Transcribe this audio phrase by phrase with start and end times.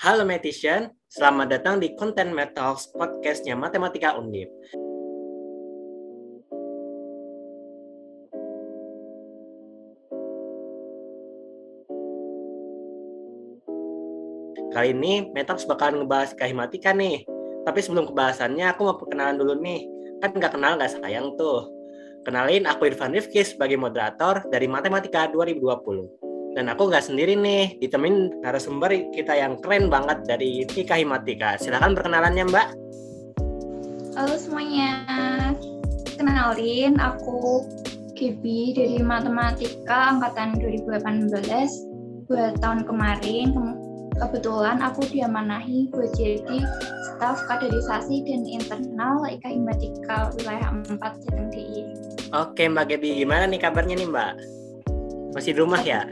[0.00, 4.48] Halo Matician, selamat datang di Content Talks podcastnya Matematika Undip.
[14.72, 17.28] Kali ini Metax bakalan ngebahas kahimatika nih.
[17.68, 19.84] Tapi sebelum kebahasannya, aku mau perkenalan dulu nih.
[20.24, 21.68] Kan nggak kenal nggak sayang tuh.
[22.24, 26.31] Kenalin, aku Irfan Rifki sebagai moderator dari Matematika 2020.
[26.52, 31.56] Dan aku nggak sendiri nih, ditemenin narasumber kita yang keren banget dari Tika Himatika.
[31.56, 32.68] Silahkan perkenalannya Mbak.
[34.12, 35.00] Halo semuanya,
[36.20, 37.64] kenalin aku
[38.12, 41.32] Gibi dari Matematika Angkatan 2018
[42.28, 43.56] buat tahun kemarin.
[44.20, 46.60] Kebetulan aku diamanahi buat jadi
[47.08, 51.82] staf kaderisasi dan internal IKA Himatika wilayah 4 Jateng DI.
[52.36, 54.32] Oke Mbak Gebi, gimana nih kabarnya nih Mbak?
[55.32, 56.04] Masih di rumah ya?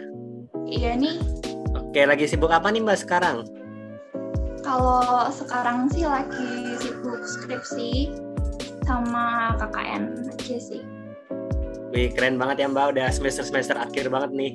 [0.68, 1.16] Iya nih.
[1.72, 3.46] Oke, lagi sibuk apa nih Mbak sekarang?
[4.60, 8.12] Kalau sekarang sih lagi sibuk skripsi
[8.84, 10.82] sama KKN aja sih.
[11.90, 14.52] Wih, keren banget ya Mbak, udah semester-semester akhir banget nih.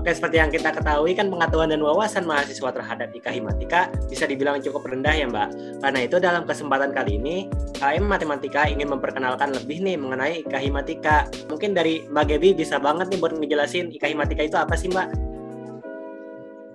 [0.00, 4.56] Oke, seperti yang kita ketahui kan pengetahuan dan wawasan mahasiswa terhadap IKA Himatika bisa dibilang
[4.64, 5.48] cukup rendah ya Mbak.
[5.84, 7.44] Karena itu dalam kesempatan kali ini,
[7.76, 11.28] KM Matematika ingin memperkenalkan lebih nih mengenai IKA Himatika.
[11.52, 15.21] Mungkin dari Mbak Gebi bisa banget nih buat ngejelasin IKA Himatika itu apa sih Mbak?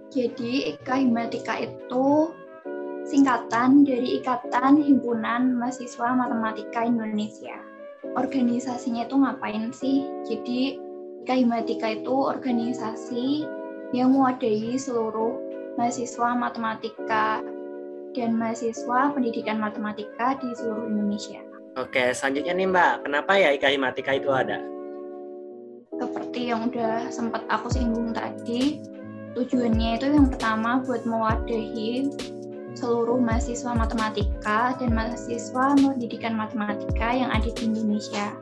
[0.08, 2.32] Jadi IKA Himatika itu
[3.08, 7.60] singkatan dari Ikatan Himpunan Mahasiswa Matematika Indonesia.
[8.16, 10.08] Organisasinya itu ngapain sih?
[10.24, 10.80] Jadi
[11.28, 13.44] IKA Himatika itu organisasi
[13.92, 15.44] yang mewadahi seluruh
[15.76, 17.44] mahasiswa matematika
[18.16, 21.44] dan mahasiswa pendidikan matematika di seluruh Indonesia.
[21.78, 24.58] Oke, selanjutnya nih Mbak, kenapa ya IKA Himatika itu ada?
[25.94, 28.82] Seperti yang udah sempat aku singgung tadi,
[29.38, 32.10] Tujuannya itu yang pertama buat mewadahi
[32.74, 38.34] seluruh mahasiswa matematika dan mahasiswa pendidikan matematika yang ada di Indonesia.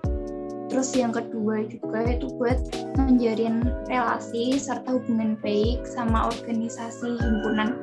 [0.71, 2.55] Terus yang kedua juga itu buat
[2.95, 7.75] menjalin relasi serta hubungan baik sama organisasi himpunan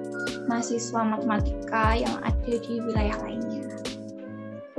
[0.49, 3.69] mahasiswa matematika yang ada di wilayah lainnya.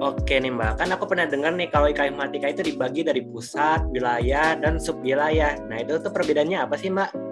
[0.01, 3.85] Oke nih Mbak, kan aku pernah dengar nih kalau IKM Matematika itu dibagi dari pusat,
[3.93, 5.61] wilayah, dan subwilayah.
[5.69, 7.22] Nah itu tuh perbedaannya apa sih Mbak?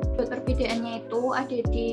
[0.51, 1.89] Perbedaannya itu ada di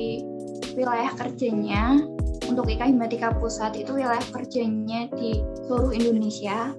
[0.75, 2.03] wilayah kerjanya.
[2.43, 6.75] Untuk IKA Himatika Pusat itu wilayah kerjanya di seluruh Indonesia.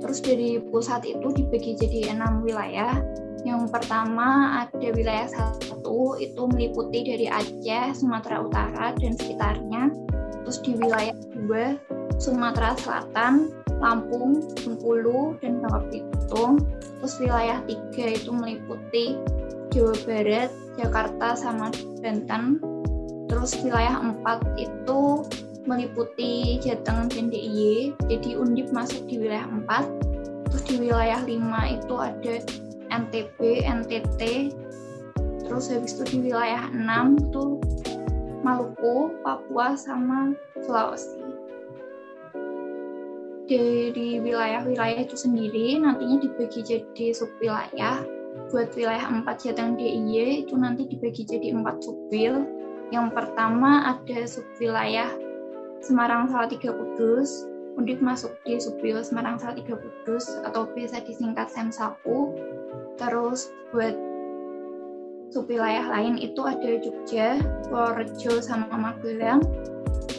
[0.00, 3.04] Terus dari pusat itu dibagi jadi enam wilayah.
[3.44, 9.92] Yang pertama ada wilayah satu itu meliputi dari Aceh, Sumatera Utara dan sekitarnya.
[10.46, 11.76] Terus di wilayah dua
[12.16, 13.50] Sumatera Selatan,
[13.82, 16.64] Lampung, Bengkulu, dan Bangka Belitung.
[17.02, 19.18] Terus wilayah tiga itu meliputi
[19.74, 21.66] Jawa Barat, Jakarta sama
[21.98, 22.62] Banten.
[23.26, 25.26] Terus wilayah 4 itu
[25.66, 27.98] meliputi Jateng dan DIY.
[28.06, 30.46] Jadi Undip masuk di wilayah 4.
[30.46, 32.34] Terus di wilayah 5 itu ada
[32.86, 34.20] NTB, NTT.
[35.42, 37.58] Terus habis itu di wilayah 6 itu
[38.46, 41.18] Maluku, Papua sama Sulawesi.
[43.50, 48.13] Dari wilayah-wilayah itu sendiri nantinya dibagi jadi subwilayah
[48.50, 52.46] buat wilayah 4 Jateng DIY itu nanti dibagi jadi 4 subwil.
[52.90, 55.10] Yang pertama ada subwilayah
[55.82, 57.46] Semarang Salatiga Kudus.
[57.74, 62.34] Undip masuk di subwil Semarang Salatiga Kudus atau bisa disingkat Semsaku.
[62.94, 63.98] Terus buat
[65.34, 69.42] subwilayah lain itu ada Jogja, Purworejo sama Magelang.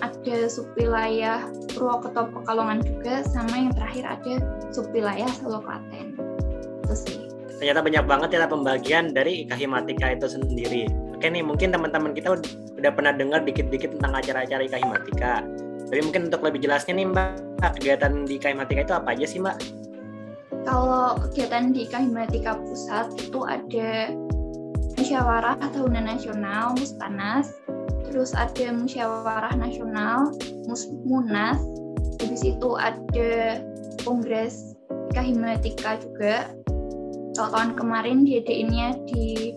[0.03, 4.33] Ada subwilayah Purwokerto Pekalongan juga sama yang terakhir ada
[4.75, 6.19] subwilayah Solo Klaten.
[6.83, 7.24] Itu sih
[7.59, 10.83] ternyata banyak banget ya pembagian dari Kahimatika itu sendiri.
[11.15, 12.35] Oke nih, mungkin teman-teman kita
[12.75, 15.41] udah pernah dengar dikit-dikit tentang acara-acara Kahimatika.
[15.85, 17.29] Tapi mungkin untuk lebih jelasnya nih Mbak,
[17.79, 19.57] kegiatan di Kahimatika itu apa aja sih Mbak?
[20.65, 24.09] Kalau kegiatan di Kahimatika Pusat itu ada
[24.97, 27.53] musyawarah tahunan nasional Mustanas,
[28.09, 30.33] terus ada musyawarah nasional
[30.65, 31.61] Musmunas,
[32.17, 33.61] habis itu ada
[34.01, 34.73] kongres
[35.13, 36.49] Kahimatika juga,
[37.35, 39.51] kalau tahun kemarin diadainnya di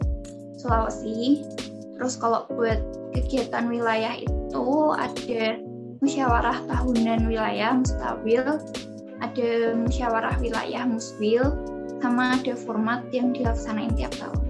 [0.58, 1.46] Sulawesi.
[1.94, 2.78] Terus kalau buat
[3.14, 5.58] kegiatan wilayah itu ada
[6.02, 8.58] musyawarah tahunan wilayah Mustawil,
[9.18, 11.42] ada musyawarah wilayah Muswil,
[11.98, 14.46] sama ada format yang dilaksanain tiap tahun.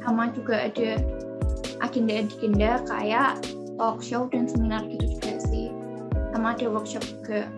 [0.00, 0.96] Sama juga ada
[1.84, 3.44] agenda-agenda kayak
[3.76, 5.68] talk show dan seminar gitu juga sih.
[6.32, 7.48] Sama ada workshop juga.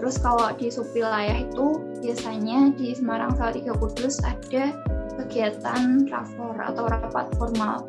[0.00, 4.72] Terus kalau di subwilayah itu biasanya di Semarang Salatiga Kudus ada
[5.20, 7.84] kegiatan rapor atau rapat formal.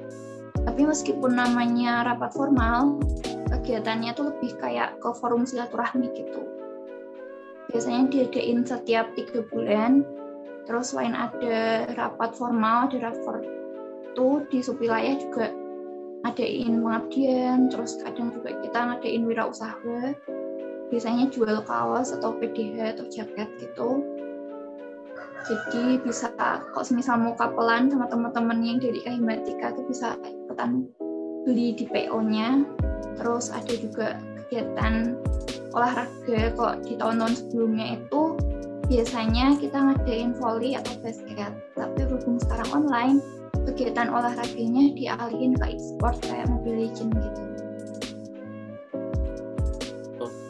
[0.67, 2.99] Tapi meskipun namanya rapat formal,
[3.47, 6.43] kegiatannya tuh lebih kayak ke forum silaturahmi gitu.
[7.71, 10.03] Biasanya diadain setiap tiga bulan,
[10.67, 13.47] terus selain ada rapat formal, ada rapat
[14.19, 15.47] tuh di subwilayah juga
[16.27, 20.13] adain pengabdian, terus kadang juga kita ngadain wirausaha,
[20.91, 24.03] biasanya jual kaos atau PDH atau jaket gitu.
[25.41, 26.29] Jadi bisa
[26.75, 30.85] kok semisal mau kapelan sama teman-teman yang dari Kahimatika tuh bisa ikutan
[31.47, 32.61] beli di PO-nya.
[33.17, 35.17] Terus ada juga kegiatan
[35.73, 38.37] olahraga kok di tahun-tahun sebelumnya itu
[38.91, 41.55] biasanya kita ngadain volley atau basket.
[41.73, 43.17] Tapi berhubung sekarang online,
[43.65, 47.60] kegiatan olahraganya dialihin ke e-sport kayak Mobile Legends gitu.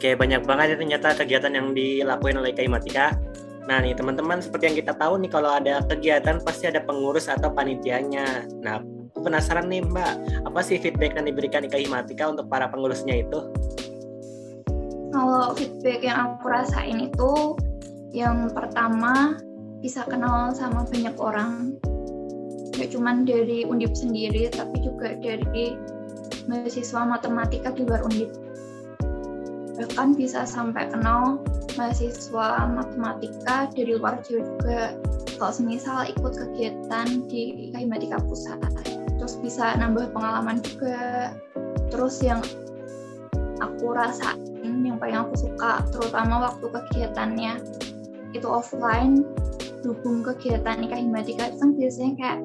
[0.01, 3.13] Oke, banyak banget ya ternyata kegiatan yang dilakuin oleh Kaimatika.
[3.69, 7.53] Nah nih teman-teman, seperti yang kita tahu nih kalau ada kegiatan pasti ada pengurus atau
[7.53, 8.49] panitianya.
[8.65, 13.45] Nah, aku penasaran nih Mbak, apa sih feedback yang diberikan Kaimatika untuk para pengurusnya itu?
[15.13, 17.53] Kalau feedback yang aku rasain itu,
[18.09, 19.37] yang pertama
[19.85, 21.77] bisa kenal sama banyak orang
[22.73, 25.77] gak cuma dari undip sendiri tapi juga dari
[26.49, 28.40] mahasiswa matematika di luar undip
[29.77, 31.39] bahkan bisa sampai kenal
[31.79, 34.95] mahasiswa matematika dari luar juga.
[35.39, 38.61] Kalau semisal ikut kegiatan di Kahimatika Pusat
[39.21, 41.31] terus bisa nambah pengalaman juga.
[41.93, 42.41] Terus yang
[43.61, 47.61] aku rasain yang paling aku suka terutama waktu kegiatannya
[48.33, 49.21] itu offline
[49.85, 52.39] dukung kegiatan nikah himatika itu kan biasanya kayak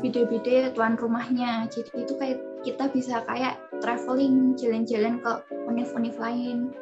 [0.00, 5.32] beda-beda tuan rumahnya jadi itu kayak kita bisa kayak traveling jalan-jalan ke
[5.68, 6.74] univ-univ lain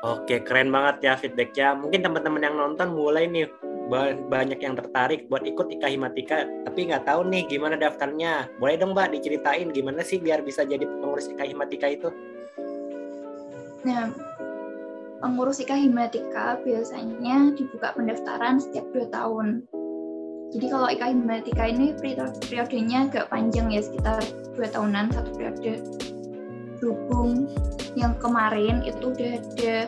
[0.00, 1.76] Oke, keren banget ya feedbacknya.
[1.76, 3.52] Mungkin teman-teman yang nonton mulai nih
[4.32, 8.48] banyak yang tertarik buat ikut Ika Himatika, tapi nggak tahu nih gimana daftarnya.
[8.56, 12.08] Boleh dong Mbak diceritain gimana sih biar bisa jadi pengurus Ika Himatika itu?
[13.84, 14.08] Nah,
[15.20, 19.68] pengurus Ika Himatika biasanya dibuka pendaftaran setiap dua tahun.
[20.50, 24.18] Jadi kalau IKA Himatika ini periodenya agak panjang ya, sekitar
[24.58, 25.78] dua tahunan satu periode.
[26.82, 27.54] Berhubung
[27.94, 29.86] yang kemarin itu udah ada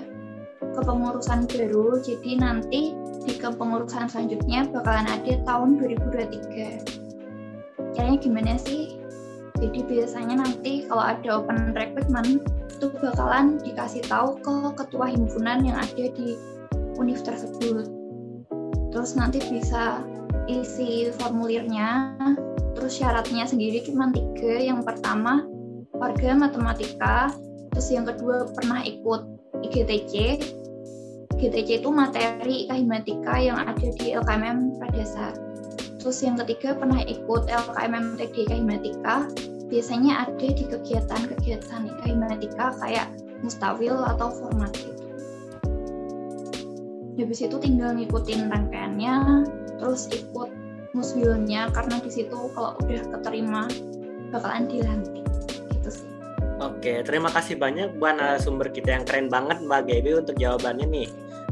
[0.63, 2.95] kepengurusan baru, jadi nanti
[3.27, 7.99] di kepengurusan selanjutnya bakalan ada tahun 2023.
[7.99, 9.03] Caranya gimana sih?
[9.59, 15.79] Jadi biasanya nanti kalau ada open recruitment itu bakalan dikasih tahu ke ketua himpunan yang
[15.79, 16.35] ada di
[16.99, 17.87] univ tersebut.
[18.91, 20.03] Terus nanti bisa
[20.51, 22.17] isi formulirnya
[22.75, 24.59] terus syaratnya sendiri cuma tiga.
[24.59, 25.47] Yang pertama
[25.95, 27.31] warga matematika
[27.73, 29.23] terus yang kedua pernah ikut
[29.63, 30.15] IGTC
[31.39, 35.53] IGTC itu materi kahimatika yang ada di LKMM Pradasar
[36.03, 39.31] terus yang ketiga pernah ikut LKMM TD Kahimatika.
[39.71, 43.09] Biasanya ada di kegiatan-kegiatan kahimatika kayak
[43.41, 44.92] mustawil atau formatif
[47.21, 49.17] habis itu tinggal ngikutin rangkaiannya
[49.81, 50.49] terus ikut
[50.93, 53.69] muswilnya karena di situ kalau udah keterima
[54.33, 55.25] bakalan dilantik
[55.77, 56.09] gitu sih.
[56.63, 61.09] Oke, terima kasih banyak buat narasumber kita yang keren banget Mbak Gaby untuk jawabannya nih.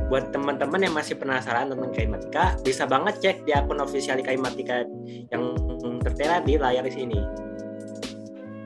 [0.06, 4.86] Buat teman-teman yang masih penasaran tentang Kaimatika, bisa banget cek di akun official Kaimatika
[5.30, 5.54] yang
[6.02, 7.20] tertera di layar di sini.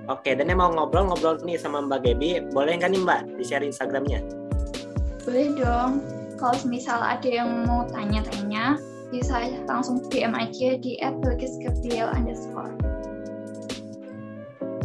[0.08, 4.20] Oke, dan yang mau ngobrol-ngobrol nih sama Mbak Gaby, boleh nggak nih Mbak di-share Instagramnya?
[5.24, 6.23] Boleh dong.
[6.34, 8.78] Kalau misal ada yang mau tanya-tanya,
[9.14, 10.98] bisa langsung DM aja di
[12.10, 12.74] underscore.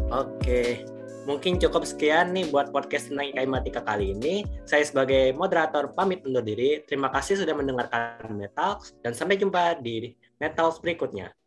[0.09, 0.85] Oke,
[1.29, 4.45] mungkin cukup sekian nih buat podcast tentang IKI Matika kali ini.
[4.65, 6.81] Saya sebagai moderator pamit undur diri.
[6.85, 11.38] Terima kasih sudah mendengarkan Metal dan sampai jumpa di Metal berikutnya.